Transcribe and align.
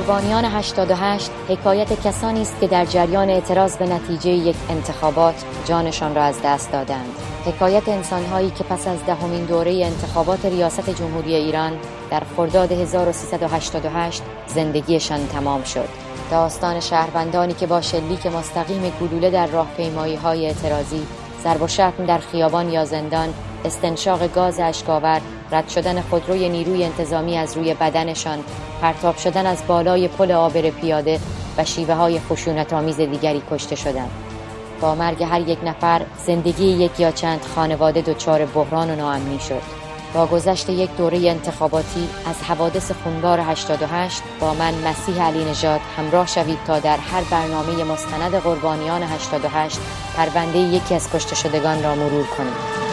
قربانیان 0.00 0.44
88 0.44 1.30
حکایت 1.48 2.02
کسانی 2.06 2.42
است 2.42 2.60
که 2.60 2.66
در 2.66 2.84
جریان 2.84 3.30
اعتراض 3.30 3.76
به 3.76 3.86
نتیجه 3.86 4.30
یک 4.30 4.56
انتخابات 4.68 5.44
جانشان 5.64 6.14
را 6.14 6.22
از 6.22 6.42
دست 6.44 6.72
دادند. 6.72 7.14
حکایت 7.46 7.88
انسانهایی 7.88 8.50
که 8.50 8.64
پس 8.64 8.88
از 8.88 9.06
دهمین 9.06 9.44
دوره 9.44 9.72
انتخابات 9.72 10.44
ریاست 10.44 10.90
جمهوری 10.90 11.34
ایران 11.34 11.72
در 12.10 12.22
خرداد 12.36 12.72
1388 12.72 14.22
زندگیشان 14.46 15.26
تمام 15.26 15.62
شد. 15.62 15.88
داستان 16.30 16.80
شهروندانی 16.80 17.54
که 17.54 17.66
با 17.66 17.80
شلیک 17.80 18.26
مستقیم 18.26 18.92
گلوله 19.00 19.30
در 19.30 19.46
راهپیمایی 19.46 20.16
های 20.16 20.46
اعتراضی 20.46 21.06
ضرب 21.44 21.62
و 21.62 22.06
در 22.06 22.18
خیابان 22.18 22.68
یا 22.68 22.84
زندان 22.84 23.34
استنشاق 23.64 24.32
گاز 24.32 24.60
اشکاور 24.60 25.20
رد 25.52 25.68
شدن 25.68 26.00
خودروی 26.00 26.48
نیروی 26.48 26.84
انتظامی 26.84 27.36
از 27.36 27.56
روی 27.56 27.74
بدنشان 27.74 28.38
پرتاب 28.82 29.16
شدن 29.16 29.46
از 29.46 29.62
بالای 29.66 30.08
پل 30.08 30.32
آبر 30.32 30.70
پیاده 30.70 31.20
و 31.58 31.64
شیوه 31.64 31.94
های 31.94 32.20
خشونت 32.20 32.72
آمیز 32.72 32.96
دیگری 32.96 33.42
کشته 33.50 33.76
شدند. 33.76 34.10
با 34.80 34.94
مرگ 34.94 35.22
هر 35.22 35.40
یک 35.40 35.58
نفر 35.64 36.02
زندگی 36.26 36.64
یک 36.64 37.00
یا 37.00 37.10
چند 37.10 37.40
خانواده 37.54 38.00
دچار 38.00 38.46
بحران 38.46 38.90
و 38.90 38.96
ناامنی 38.96 39.38
شد. 39.38 39.80
با 40.14 40.26
گذشت 40.26 40.68
یک 40.68 40.96
دوره 40.96 41.18
انتخاباتی 41.18 42.08
از 42.26 42.42
حوادث 42.42 42.92
خونبار 42.92 43.40
88 43.40 44.22
با 44.40 44.54
من 44.54 44.74
مسیح 44.74 45.22
علی 45.22 45.44
نژاد 45.44 45.80
همراه 45.96 46.26
شوید 46.26 46.58
تا 46.66 46.78
در 46.78 46.96
هر 46.96 47.22
برنامه 47.30 47.84
مستند 47.84 48.34
قربانیان 48.34 49.02
88 49.02 49.78
پرونده 50.16 50.58
یکی 50.58 50.94
از 50.94 51.10
کشته 51.10 51.34
شدگان 51.34 51.82
را 51.82 51.94
مرور 51.94 52.26
کنیم. 52.26 52.89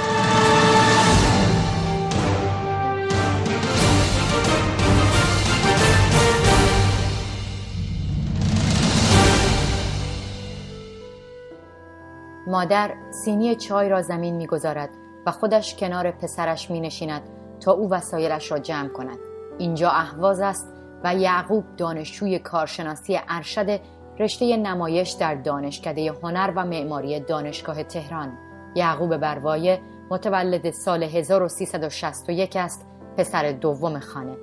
مادر 12.48 12.92
سینی 13.12 13.56
چای 13.56 13.90
را 13.90 14.02
زمین 14.02 14.36
می‌گذارد 14.36 14.90
و 15.26 15.32
خودش 15.32 15.76
کنار 15.76 16.12
پسرش 16.12 16.72
می 16.72 16.80
نشیند 16.80 17.22
تا 17.60 17.72
او 17.72 17.90
وسایلش 17.90 18.52
را 18.52 18.60
جمع 18.60 18.90
کند. 18.90 19.18
اینجا 19.58 19.90
اهواز 19.90 20.40
است 20.40 20.74
و 21.04 21.16
یعقوب 21.16 21.64
دانشجوی 21.78 22.40
کارشناسی 22.40 23.20
ارشد 23.30 23.80
رشته 24.20 24.58
نمایش 24.58 25.12
در 25.12 25.36
دانشکده 25.36 26.14
هنر 26.24 26.54
و 26.56 26.66
معماری 26.66 27.20
دانشگاه 27.20 27.84
تهران. 27.84 28.38
یعقوب 28.76 29.18
بروایه 29.18 29.82
متولد 30.10 30.72
سال 30.72 31.04
1361 31.04 32.56
است 32.56 32.86
پسر 33.18 33.52
دوم 33.52 34.00
خانه. 34.00 34.38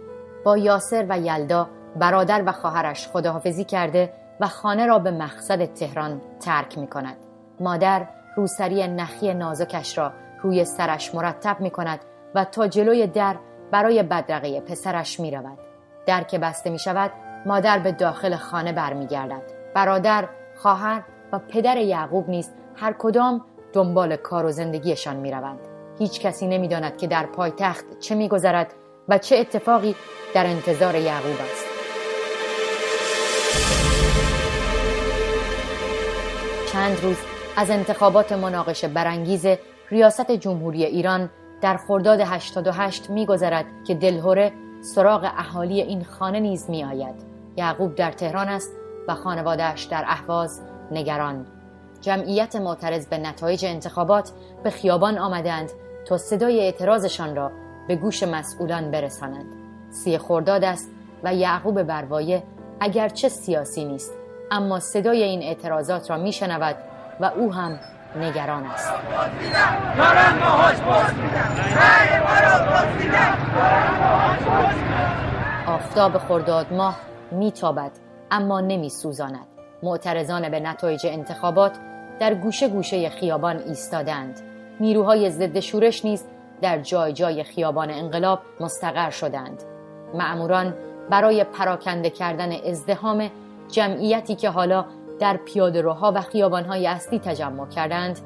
با 0.44 0.56
یاسر 0.56 1.06
و 1.08 1.18
یلدا 1.18 1.68
برادر 1.96 2.42
و 2.46 2.52
خواهرش 2.52 3.08
خداحافظی 3.08 3.64
کرده 3.64 4.12
و 4.40 4.48
خانه 4.48 4.86
را 4.86 4.98
به 4.98 5.10
مقصد 5.10 5.64
تهران 5.64 6.20
ترک 6.40 6.78
می 6.78 6.86
کند 6.86 7.23
مادر 7.60 8.06
روسری 8.36 8.88
نخی 8.88 9.34
نازکش 9.34 9.98
را 9.98 10.12
روی 10.42 10.64
سرش 10.64 11.14
مرتب 11.14 11.60
می 11.60 11.70
کند 11.70 12.00
و 12.34 12.44
تا 12.44 12.68
جلوی 12.68 13.06
در 13.06 13.36
برای 13.70 14.02
بدرقه 14.02 14.60
پسرش 14.60 15.20
می 15.20 15.30
رود. 15.30 15.58
در 16.06 16.22
که 16.22 16.38
بسته 16.38 16.70
می 16.70 16.78
شود 16.78 17.10
مادر 17.46 17.78
به 17.78 17.92
داخل 17.92 18.36
خانه 18.36 18.72
برمیگردد. 18.72 19.42
برادر، 19.74 20.28
خواهر 20.56 21.02
و 21.32 21.38
پدر 21.38 21.76
یعقوب 21.76 22.28
نیز 22.28 22.50
هر 22.76 22.92
کدام 22.98 23.44
دنبال 23.72 24.16
کار 24.16 24.44
و 24.44 24.50
زندگیشان 24.50 25.16
می 25.16 25.30
روند. 25.30 25.58
هیچ 25.98 26.20
کسی 26.20 26.46
نمی 26.46 26.68
داند 26.68 26.96
که 26.96 27.06
در 27.06 27.26
پایتخت 27.26 27.98
چه 27.98 28.14
می 28.14 28.28
گذرد 28.28 28.74
و 29.08 29.18
چه 29.18 29.36
اتفاقی 29.36 29.96
در 30.34 30.46
انتظار 30.46 30.94
یعقوب 30.94 31.36
است. 31.40 31.64
چند 36.72 37.00
روز 37.02 37.33
از 37.56 37.70
انتخابات 37.70 38.32
مناقشه 38.32 38.88
برانگیز 38.88 39.46
ریاست 39.90 40.30
جمهوری 40.30 40.84
ایران 40.84 41.30
در 41.60 41.76
خرداد 41.76 42.20
88 42.20 43.10
میگذرد 43.10 43.64
که 43.86 43.94
دلهوره 43.94 44.52
سراغ 44.80 45.24
اهالی 45.36 45.80
این 45.80 46.04
خانه 46.04 46.40
نیز 46.40 46.70
می 46.70 46.84
آید. 46.84 47.14
یعقوب 47.56 47.94
در 47.94 48.12
تهران 48.12 48.48
است 48.48 48.72
و 49.08 49.14
خانوادهش 49.14 49.84
در 49.84 50.04
اهواز 50.06 50.60
نگران. 50.90 51.46
جمعیت 52.00 52.56
معترض 52.56 53.06
به 53.06 53.18
نتایج 53.18 53.64
انتخابات 53.64 54.32
به 54.64 54.70
خیابان 54.70 55.18
آمدند 55.18 55.70
تا 56.06 56.18
صدای 56.18 56.60
اعتراضشان 56.60 57.36
را 57.36 57.50
به 57.88 57.96
گوش 57.96 58.22
مسئولان 58.22 58.90
برسانند. 58.90 59.46
سی 59.90 60.18
خرداد 60.18 60.64
است 60.64 60.90
و 61.24 61.34
یعقوب 61.34 61.82
بروایه 61.82 62.42
اگرچه 62.80 63.28
سیاسی 63.28 63.84
نیست 63.84 64.12
اما 64.50 64.80
صدای 64.80 65.22
این 65.22 65.42
اعتراضات 65.42 66.10
را 66.10 66.16
میشنود 66.16 66.76
و 67.20 67.24
او 67.24 67.52
هم 67.52 67.78
نگران 68.16 68.64
است. 68.66 68.92
آفتاب 75.66 76.18
خرداد 76.18 76.72
ماه 76.72 76.96
میتابد 77.32 77.90
اما 78.30 78.60
نمی 78.60 78.88
سوزاند 78.88 79.46
معترضان 79.82 80.48
به 80.48 80.60
نتایج 80.60 81.06
انتخابات 81.06 81.78
در 82.20 82.34
گوشه 82.34 82.68
گوشه 82.68 83.08
خیابان 83.08 83.58
ایستادند. 83.58 84.40
نیروهای 84.80 85.30
ضد 85.30 85.60
شورش 85.60 86.04
نیز 86.04 86.24
در 86.62 86.78
جای 86.78 87.12
جای 87.12 87.44
خیابان 87.44 87.90
انقلاب 87.90 88.40
مستقر 88.60 89.10
شدند. 89.10 89.62
معموران 90.14 90.74
برای 91.10 91.44
پراکنده 91.44 92.10
کردن 92.10 92.52
ازدهام 92.52 93.30
جمعیتی 93.68 94.34
که 94.34 94.50
حالا 94.50 94.84
در 95.18 95.36
پیاده 95.36 95.80
روها 95.80 96.12
و 96.14 96.20
خیابانهای 96.20 96.86
اصلی 96.86 97.18
تجمع 97.18 97.68
کردند 97.68 98.20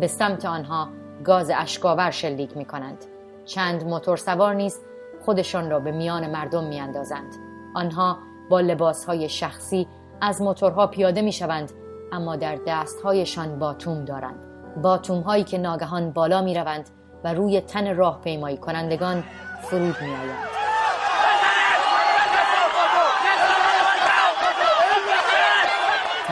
به 0.00 0.06
سمت 0.06 0.44
آنها 0.44 0.88
گاز 1.24 1.50
اشکاور 1.54 2.10
شلیک 2.10 2.56
می 2.56 2.64
کنند. 2.64 3.04
چند 3.44 3.84
موتور 3.84 4.16
سوار 4.16 4.54
نیز 4.54 4.80
خودشان 5.24 5.70
را 5.70 5.80
به 5.80 5.92
میان 5.92 6.30
مردم 6.30 6.64
می 6.64 6.80
اندازند. 6.80 7.34
آنها 7.74 8.18
با 8.50 8.60
لباسهای 8.60 9.28
شخصی 9.28 9.88
از 10.20 10.42
موتورها 10.42 10.86
پیاده 10.86 11.22
می 11.22 11.32
شوند 11.32 11.72
اما 12.12 12.36
در 12.36 12.58
دستهایشان 12.66 13.58
باتوم 13.58 14.04
دارند. 14.04 14.46
باتوم 14.82 15.20
هایی 15.20 15.44
که 15.44 15.58
ناگهان 15.58 16.10
بالا 16.10 16.42
می 16.42 16.54
روند 16.54 16.90
و 17.24 17.34
روی 17.34 17.60
تن 17.60 17.96
راهپیمایی 17.96 18.56
کنندگان 18.56 19.24
فرود 19.62 19.96
می 20.02 20.08
آیند. 20.08 20.49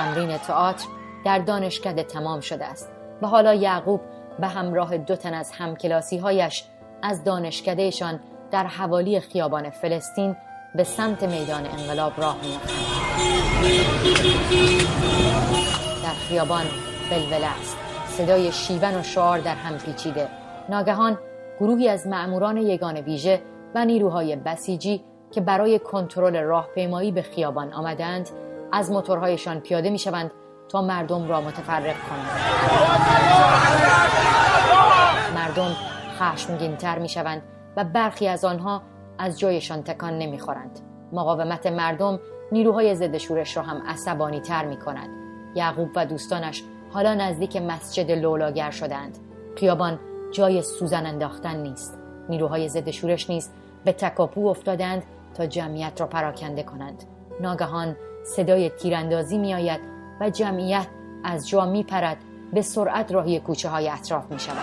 تمرین 0.08 0.38
تئاتر 0.38 0.86
در 1.24 1.38
دانشکده 1.38 2.02
تمام 2.02 2.40
شده 2.40 2.64
است 2.64 2.88
و 3.22 3.26
حالا 3.26 3.54
یعقوب 3.54 4.00
به 4.40 4.46
همراه 4.46 4.98
دو 4.98 5.16
تن 5.16 5.34
از 5.34 5.52
همکلاسی 5.52 6.18
هایش 6.18 6.64
از 7.02 7.24
دانشکدهشان 7.24 8.20
در 8.50 8.66
حوالی 8.66 9.20
خیابان 9.20 9.70
فلسطین 9.70 10.36
به 10.74 10.84
سمت 10.84 11.22
میدان 11.22 11.66
انقلاب 11.66 12.12
راه 12.20 12.36
میافتند 12.42 12.78
در 16.02 16.14
خیابان 16.28 16.64
بلبله 17.10 17.46
است. 17.46 17.76
صدای 18.06 18.52
شیون 18.52 18.94
و 18.94 19.02
شعار 19.02 19.38
در 19.38 19.54
هم 19.54 19.78
پیچیده. 19.78 20.28
ناگهان 20.68 21.18
گروهی 21.60 21.88
از 21.88 22.06
مأموران 22.06 22.56
یگان 22.56 22.96
ویژه 22.96 23.42
و 23.74 23.84
نیروهای 23.84 24.36
بسیجی 24.36 25.04
که 25.30 25.40
برای 25.40 25.78
کنترل 25.78 26.36
راهپیمایی 26.36 27.12
به 27.12 27.22
خیابان 27.22 27.72
آمدند 27.72 28.30
از 28.72 28.90
موتورهایشان 28.90 29.60
پیاده 29.60 29.90
می 29.90 29.98
شوند 29.98 30.30
تا 30.68 30.82
مردم 30.82 31.28
را 31.28 31.40
متفرق 31.40 31.96
کنند 32.08 32.30
مردم 35.34 35.76
خشمگینتر 36.18 36.98
می 36.98 37.08
شوند 37.08 37.42
و 37.76 37.84
برخی 37.84 38.28
از 38.28 38.44
آنها 38.44 38.82
از 39.18 39.38
جایشان 39.38 39.82
تکان 39.82 40.18
نمی 40.18 40.38
خورند. 40.38 40.80
مقاومت 41.12 41.66
مردم 41.66 42.20
نیروهای 42.52 42.94
ضد 42.94 43.16
شورش 43.16 43.56
را 43.56 43.62
هم 43.62 43.82
عصبانی 43.86 44.40
تر 44.40 44.64
می 44.64 44.76
کند. 44.76 45.08
یعقوب 45.54 45.88
و 45.96 46.06
دوستانش 46.06 46.62
حالا 46.92 47.14
نزدیک 47.14 47.56
مسجد 47.56 48.10
لولاگر 48.10 48.70
شدند. 48.70 49.18
خیابان 49.56 49.98
جای 50.32 50.62
سوزن 50.62 51.06
انداختن 51.06 51.56
نیست. 51.56 51.98
نیروهای 52.28 52.68
ضد 52.68 52.90
شورش 52.90 53.30
نیز 53.30 53.50
به 53.84 53.92
تکاپو 53.92 54.46
افتادند 54.46 55.02
تا 55.34 55.46
جمعیت 55.46 56.00
را 56.00 56.06
پراکنده 56.06 56.62
کنند. 56.62 57.04
ناگهان 57.40 57.96
صدای 58.24 58.70
تیراندازی 58.70 59.38
می 59.38 59.54
آید 59.54 59.80
و 60.20 60.30
جمعیت 60.30 60.86
از 61.24 61.48
جا 61.48 61.66
می 61.66 61.82
پرد 61.82 62.16
به 62.52 62.62
سرعت 62.62 63.12
راهی 63.12 63.40
کوچه 63.40 63.68
های 63.68 63.88
اطراف 63.88 64.30
می 64.30 64.38
شود 64.38 64.56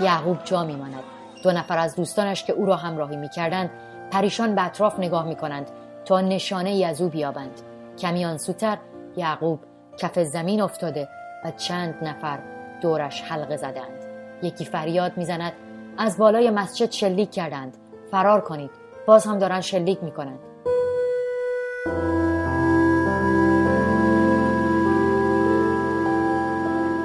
یعقوب 0.00 0.38
جا 0.44 0.64
می 0.64 0.76
ماند 0.76 1.02
دو 1.42 1.52
نفر 1.52 1.78
از 1.78 1.96
دوستانش 1.96 2.44
که 2.44 2.52
او 2.52 2.66
را 2.66 2.76
همراهی 2.76 3.16
می 3.16 3.28
کردند 3.28 3.70
پریشان 4.10 4.54
به 4.54 4.64
اطراف 4.64 4.98
نگاه 4.98 5.26
می 5.26 5.36
کنند 5.36 5.70
تا 6.04 6.20
نشانه 6.20 6.70
ای 6.70 6.84
از 6.84 7.00
او 7.00 7.08
بیابند. 7.08 7.60
کمی 7.98 8.24
آنسوتر 8.24 8.78
یعقوب 9.16 9.60
کف 9.98 10.18
زمین 10.18 10.60
افتاده 10.60 11.08
و 11.44 11.50
چند 11.50 11.94
نفر 12.02 12.38
دورش 12.82 13.22
حلقه 13.22 13.56
زدند. 13.56 14.04
یکی 14.42 14.64
فریاد 14.64 15.16
می‌زند 15.16 15.52
از 16.02 16.18
بالای 16.18 16.50
مسجد 16.50 16.90
شلیک 16.90 17.30
کردند. 17.30 17.76
فرار 18.10 18.40
کنید. 18.40 18.70
باز 19.06 19.24
هم 19.24 19.38
دارن 19.38 19.60
شلیک 19.60 20.02
می‌کنند. 20.02 20.38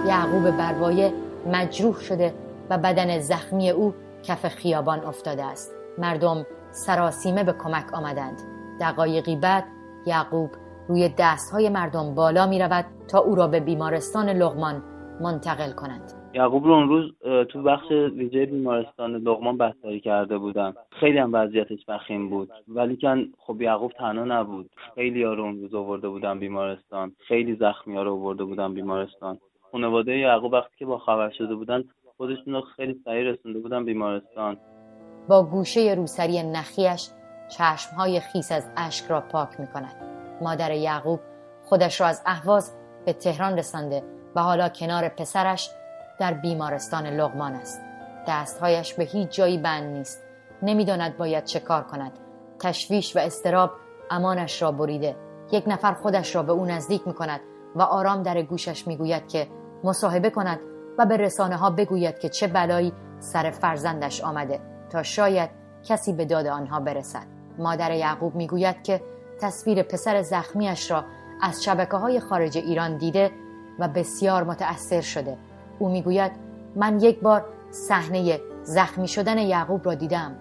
یعقوب 0.07 0.51
بروایه 0.51 1.13
مجروح 1.51 1.99
شده 1.99 2.33
و 2.69 2.77
بدن 2.77 3.19
زخمی 3.19 3.69
او 3.69 3.93
کف 4.23 4.47
خیابان 4.47 5.05
افتاده 5.05 5.45
است. 5.45 5.71
مردم 5.97 6.45
سراسیمه 6.71 7.43
به 7.43 7.53
کمک 7.53 7.93
آمدند. 7.93 8.41
دقایقی 8.79 9.35
بعد 9.35 9.63
یعقوب 10.05 10.49
روی 10.87 11.13
دستهای 11.17 11.69
مردم 11.69 12.15
بالا 12.15 12.47
می 12.47 12.59
رود 12.59 12.85
تا 13.07 13.19
او 13.19 13.35
را 13.35 13.47
به 13.47 13.59
بیمارستان 13.59 14.29
لغمان 14.29 14.83
منتقل 15.21 15.71
کنند. 15.71 16.24
یعقوب 16.35 16.65
رو 16.65 16.71
اون 16.71 16.89
روز 16.89 17.13
تو 17.45 17.63
بخش 17.63 17.91
ویژه 17.91 18.45
بیمارستان 18.45 19.15
لغمان 19.15 19.57
بستری 19.57 19.99
کرده 19.99 20.37
بودم. 20.37 20.75
خیلی 20.99 21.17
هم 21.17 21.33
وضعیتش 21.33 21.79
وخیم 21.87 22.29
بود. 22.29 22.51
ولی 22.67 22.97
کن 23.01 23.25
خب 23.37 23.61
یعقوب 23.61 23.91
تنها 23.91 24.23
نبود. 24.23 24.69
خیلی 24.95 25.23
ها 25.23 25.33
رو 25.33 25.43
اون 25.43 25.61
روز 25.61 25.73
آورده 25.73 26.09
بودم 26.09 26.39
بیمارستان. 26.39 27.11
خیلی 27.27 27.55
زخمی 27.55 27.95
ها 27.95 28.03
رو 28.03 28.13
آورده 28.13 28.43
بودم 28.43 28.73
بیمارستان. 28.73 29.37
خانواده 29.71 30.17
یعقوب 30.17 30.53
وقتی 30.53 30.75
که 30.77 30.85
با 30.85 30.97
خبر 30.97 31.29
شده 31.29 31.55
بودن 31.55 31.83
خودشون 32.17 32.53
رو 32.53 32.61
خیلی 32.61 33.01
سریع 33.05 33.31
رسونده 33.31 33.59
بودن 33.59 33.85
بیمارستان. 33.85 34.57
با 35.27 35.43
گوشه 35.43 35.93
روسری 35.97 36.43
نخیش 36.43 37.09
چشمهای 37.57 38.19
خیس 38.19 38.51
از 38.51 38.71
اشک 38.77 39.05
را 39.09 39.21
پاک 39.21 39.49
می 39.59 39.67
کند 39.73 39.95
مادر 40.41 40.71
یعقوب 40.71 41.19
خودش 41.65 42.01
را 42.01 42.07
از 42.07 42.23
اهواز 42.25 42.75
به 43.05 43.13
تهران 43.13 43.57
رسانده 43.57 44.03
و 44.35 44.41
حالا 44.41 44.69
کنار 44.69 45.09
پسرش 45.09 45.69
در 46.19 46.33
بیمارستان 46.33 47.07
لغمان 47.07 47.53
است. 47.53 47.81
دستهایش 48.27 48.93
به 48.93 49.03
هیچ 49.03 49.29
جایی 49.29 49.57
بند 49.57 49.83
نیست. 49.83 50.23
نمی‌داند 50.61 51.17
باید 51.17 51.43
چه 51.43 51.59
کار 51.59 51.83
کند. 51.83 52.11
تشویش 52.59 53.15
و 53.15 53.19
استراب 53.19 53.71
امانش 54.11 54.61
را 54.61 54.71
بریده. 54.71 55.15
یک 55.51 55.63
نفر 55.67 55.93
خودش 55.93 56.35
را 56.35 56.43
به 56.43 56.51
او 56.51 56.65
نزدیک 56.65 57.07
می 57.07 57.13
کند 57.13 57.39
و 57.75 57.81
آرام 57.81 58.23
در 58.23 58.41
گوشش 58.41 58.87
می 58.87 58.97
گوید 58.97 59.27
که 59.27 59.47
مصاحبه 59.83 60.29
کند 60.29 60.59
و 60.97 61.05
به 61.05 61.17
رسانه 61.17 61.55
ها 61.55 61.69
بگوید 61.69 62.19
که 62.19 62.29
چه 62.29 62.47
بلایی 62.47 62.93
سر 63.19 63.51
فرزندش 63.51 64.21
آمده 64.21 64.59
تا 64.89 65.03
شاید 65.03 65.49
کسی 65.83 66.13
به 66.13 66.25
داد 66.25 66.47
آنها 66.47 66.79
برسد. 66.79 67.25
مادر 67.57 67.91
یعقوب 67.91 68.35
می‌گوید 68.35 68.83
که 68.83 69.01
تصویر 69.41 69.83
پسر 69.83 70.21
زخمیش 70.21 70.91
را 70.91 71.03
از 71.41 71.63
شبکه 71.63 71.97
های 71.97 72.19
خارج 72.19 72.57
ایران 72.57 72.97
دیده 72.97 73.31
و 73.79 73.87
بسیار 73.87 74.43
متأثر 74.43 75.01
شده. 75.01 75.37
او 75.79 75.89
می‌گوید 75.89 76.31
من 76.75 76.99
یک 76.99 77.19
بار 77.19 77.45
صحنه 77.71 78.39
زخمی 78.63 79.07
شدن 79.07 79.37
یعقوب 79.37 79.85
را 79.85 79.93
دیدم 79.93 80.35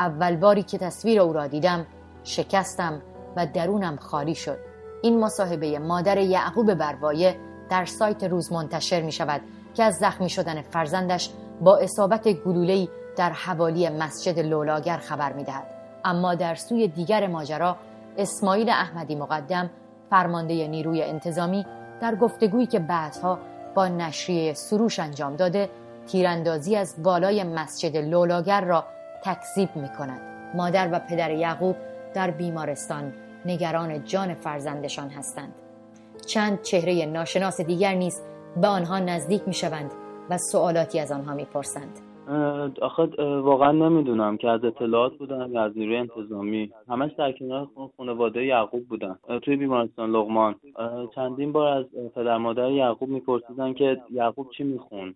اول 0.00 0.36
باری 0.36 0.62
که 0.62 0.78
تصویر 0.78 1.20
او 1.20 1.32
را 1.32 1.46
دیدم 1.46 1.86
شکستم 2.24 3.02
و 3.36 3.46
درونم 3.46 3.96
خالی 3.96 4.34
شد 4.34 4.58
این 5.02 5.20
مصاحبه 5.20 5.78
مادر 5.78 6.18
یعقوب 6.18 6.74
بروایه 6.74 7.36
در 7.70 7.84
سایت 7.84 8.24
روز 8.24 8.52
منتشر 8.52 9.02
می 9.02 9.12
شود 9.12 9.40
که 9.74 9.84
از 9.84 9.94
زخمی 9.94 10.30
شدن 10.30 10.62
فرزندش 10.62 11.30
با 11.60 11.76
اصابت 11.76 12.28
گلوله‌ای 12.28 12.88
در 13.16 13.30
حوالی 13.30 13.88
مسجد 13.88 14.38
لولاگر 14.38 14.96
خبر 14.96 15.32
می 15.32 15.44
دهد. 15.44 15.66
اما 16.04 16.34
در 16.34 16.54
سوی 16.54 16.88
دیگر 16.88 17.26
ماجرا 17.26 17.76
اسماعیل 18.18 18.70
احمدی 18.70 19.14
مقدم 19.14 19.70
فرمانده 20.10 20.68
نیروی 20.68 21.02
انتظامی 21.02 21.66
در 22.00 22.14
گفتگویی 22.14 22.66
که 22.66 22.78
بعدها 22.78 23.38
با 23.74 23.88
نشریه 23.88 24.54
سروش 24.54 24.98
انجام 24.98 25.36
داده 25.36 25.68
تیراندازی 26.06 26.76
از 26.76 27.02
بالای 27.02 27.44
مسجد 27.44 27.96
لولاگر 27.96 28.60
را 28.60 28.84
تکذیب 29.24 29.76
می 29.76 29.88
کند. 29.98 30.20
مادر 30.54 30.88
و 30.92 30.98
پدر 30.98 31.30
یعقوب 31.30 31.76
در 32.14 32.30
بیمارستان 32.30 33.12
نگران 33.44 34.04
جان 34.04 34.34
فرزندشان 34.34 35.10
هستند. 35.10 35.54
چند 36.26 36.62
چهره 36.62 37.06
ناشناس 37.06 37.60
دیگر 37.60 37.94
نیز 37.94 38.20
به 38.56 38.66
آنها 38.66 38.98
نزدیک 38.98 39.42
می 39.48 39.54
شوند 39.54 39.90
و 40.30 40.38
سوالاتی 40.38 41.00
از 41.00 41.12
آنها 41.12 41.34
می 41.34 41.44
پرسند. 41.44 42.09
آخه 42.82 43.02
واقعا 43.40 43.72
نمی‌دونم 43.72 44.36
که 44.36 44.48
از 44.48 44.64
اطلاعات 44.64 45.12
بودن 45.18 45.50
یا 45.52 45.62
از 45.62 45.78
نیروی 45.78 45.96
انتظامی. 45.96 46.70
همش 46.88 47.10
در 47.12 47.32
کنار 47.32 47.68
خانواده 47.96 48.44
یعقوب 48.44 48.88
بودن. 48.88 49.18
توی 49.42 49.56
بیمارستان 49.56 50.10
لغمان 50.10 50.54
چندین 51.14 51.52
بار 51.52 51.78
از 51.78 51.84
پدر 52.14 52.36
مادر 52.36 52.70
یعقوب 52.70 53.08
میپرسیدن 53.08 53.72
که 53.72 54.02
یعقوب 54.10 54.50
چی 54.56 54.64
میخون؟ 54.64 55.14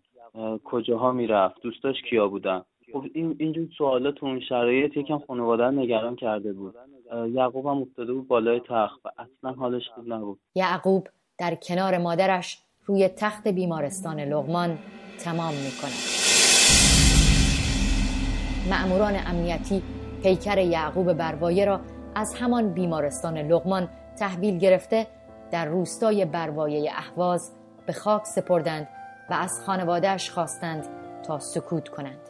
کجاها 0.65 1.13
می‌رفت؟ 1.13 1.63
دوستاش 1.63 2.03
کیا 2.11 2.29
بودن؟ 2.29 2.63
خب 2.93 3.05
این 3.15 3.37
اینجور 3.39 3.69
سوالات 3.79 4.15
تو 4.15 4.27
اون 4.27 4.41
شرایط 4.41 4.97
یکم 4.97 5.19
خانواده 5.19 5.71
نگران 5.71 6.17
کرده 6.17 6.53
بود. 6.53 6.75
یعقوب 7.33 7.67
هم 7.67 7.79
افتاده 7.79 8.13
بود 8.13 8.29
بالای 8.29 8.61
تخت 8.61 9.07
و 9.07 9.09
اصلا 9.19 9.53
حالش 9.53 9.89
خوب 9.95 10.13
نبود. 10.13 10.39
یعقوب 10.55 11.09
در 11.39 11.55
کنار 11.55 11.99
مادرش 11.99 12.59
روی 12.87 13.09
تخت 13.09 13.49
بیمارستان 13.49 14.21
لغمان 14.21 14.79
تمام 15.25 15.55
می‌کند. 15.55 16.24
معموران 18.71 19.17
امنیتی 19.27 19.83
پیکر 20.23 20.59
یعقوب 20.59 21.13
بروایه 21.13 21.65
را 21.65 21.81
از 22.15 22.35
همان 22.35 22.73
بیمارستان 22.73 23.39
لغمان 23.39 23.89
تحویل 24.19 24.59
گرفته 24.59 25.07
در 25.51 25.65
روستای 25.65 26.25
بروایه 26.25 26.93
اهواز 26.97 27.53
به 27.87 27.93
خاک 27.93 28.25
سپردند 28.25 28.89
و 29.31 29.35
از 29.35 29.61
خانوادهش 29.67 30.31
خواستند 30.31 30.87
تا 31.27 31.39
سکوت 31.39 31.89
کنند. 31.89 32.21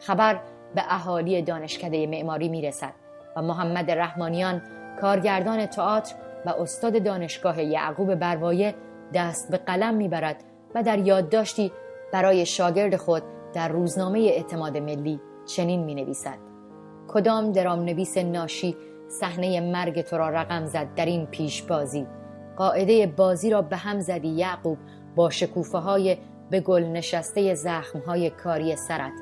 خبر 0.00 0.40
به 0.74 0.82
اهالی 0.88 1.42
دانشکده 1.42 2.06
معماری 2.06 2.48
می‌رسد 2.48 2.92
و 3.36 3.42
محمد 3.42 3.90
رحمانیان 3.90 4.62
کارگردان 5.00 5.66
تئاتر 5.66 6.14
و 6.46 6.50
استاد 6.50 7.02
دانشگاه 7.02 7.62
یعقوب 7.62 8.14
بروایه 8.14 8.74
دست 9.14 9.50
به 9.50 9.56
قلم 9.56 9.94
می‌برد 9.94 10.44
و 10.74 10.82
در 10.82 10.98
یادداشتی 10.98 11.72
برای 12.12 12.46
شاگرد 12.46 12.96
خود 12.96 13.22
در 13.54 13.68
روزنامه 13.68 14.18
اعتماد 14.18 14.76
ملی 14.76 15.20
چنین 15.46 15.84
می 15.84 15.94
نویسد 15.94 16.38
کدام 17.08 17.52
درام 17.52 17.80
نویس 17.80 18.18
ناشی 18.18 18.76
صحنه 19.08 19.60
مرگ 19.60 20.00
تو 20.00 20.16
را 20.16 20.28
رقم 20.28 20.66
زد 20.66 20.94
در 20.94 21.06
این 21.06 21.26
پیش 21.26 21.62
بازی 21.62 22.06
قاعده 22.56 23.06
بازی 23.06 23.50
را 23.50 23.62
به 23.62 23.76
هم 23.76 24.00
زدی 24.00 24.28
یعقوب 24.28 24.78
با 25.16 25.30
شکوفه 25.30 25.78
های 25.78 26.16
به 26.50 26.60
گل 26.60 26.82
نشسته 26.82 27.54
زخم 27.54 27.98
های 27.98 28.30
کاری 28.30 28.76
سرت. 28.76 29.12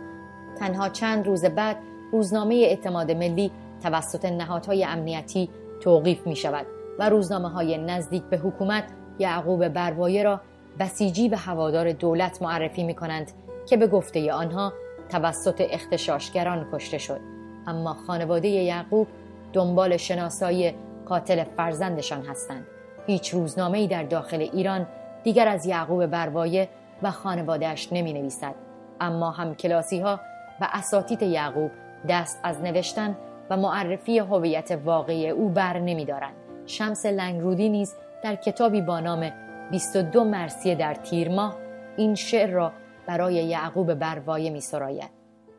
تنها 0.59 0.89
چند 0.89 1.27
روز 1.27 1.45
بعد 1.45 1.77
روزنامه 2.13 2.55
اعتماد 2.55 3.11
ملی 3.11 3.51
توسط 3.83 4.25
نهادهای 4.25 4.85
امنیتی 4.85 5.49
توقیف 5.81 6.27
می 6.27 6.37
شود 6.37 6.67
و 6.99 7.09
روزنامه 7.09 7.49
های 7.49 7.79
نزدیک 7.79 8.23
به 8.23 8.39
حکومت 8.39 8.85
یعقوب 9.19 9.69
بروایه 9.69 10.23
را 10.23 10.41
بسیجی 10.79 11.29
به 11.29 11.37
هوادار 11.37 11.93
دولت 11.93 12.43
معرفی 12.43 12.85
می 12.85 12.95
کنند 12.95 13.33
که 13.67 13.77
به 13.77 13.87
گفته 13.87 14.33
آنها 14.33 14.73
توسط 15.09 15.63
اختشاشگران 15.71 16.67
کشته 16.73 16.99
شد. 16.99 17.21
اما 17.67 17.95
خانواده 18.07 18.49
یعقوب 18.49 19.07
دنبال 19.53 19.97
شناسایی 19.97 20.75
قاتل 21.07 21.45
فرزندشان 21.45 22.23
هستند. 22.27 22.67
هیچ 23.07 23.35
روزنامه 23.35 23.87
در 23.87 24.03
داخل 24.03 24.41
ایران 24.41 24.87
دیگر 25.23 25.49
از 25.49 25.67
یعقوب 25.67 26.07
بروایه 26.07 26.69
و 27.03 27.11
خانوادهش 27.11 27.89
نمی 27.93 28.13
نویسد 28.13 28.55
اما 29.01 29.31
هم 29.31 29.55
کلاسی 29.55 30.01
ها 30.01 30.21
و 30.61 30.69
اساتید 30.73 31.23
یعقوب 31.23 31.71
دست 32.09 32.41
از 32.43 32.61
نوشتن 32.61 33.17
و 33.51 33.57
معرفی 33.57 34.19
هویت 34.19 34.79
واقعی 34.85 35.31
او 35.31 35.49
بر 35.49 35.79
نمی 35.79 36.05
دارند. 36.05 36.35
شمس 36.67 37.07
لنگرودی 37.07 37.69
نیز 37.69 37.95
در 38.23 38.35
کتابی 38.35 38.81
با 38.81 39.01
نام 39.01 39.31
22 39.71 40.25
مرسیه 40.25 40.75
در 40.75 40.95
تیر 40.95 41.29
ماه 41.29 41.57
این 41.97 42.15
شعر 42.15 42.51
را 42.51 42.73
برای 43.07 43.35
یعقوب 43.35 43.95
بروایه 43.95 44.51
می 44.51 44.61
سراید. 44.61 45.11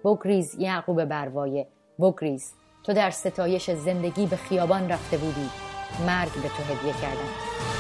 بگریز 0.05 0.55
یعقوب 0.59 1.05
بروایه 1.05 1.67
بگریز 1.99 2.53
تو 2.83 2.93
در 2.93 3.09
ستایش 3.09 3.71
زندگی 3.71 4.27
به 4.27 4.35
خیابان 4.35 4.89
رفته 4.89 5.17
بودی. 5.17 5.49
مرگ 6.07 6.33
به 6.33 6.49
تو 6.49 6.63
هدیه 6.73 6.93
کردن 7.01 7.74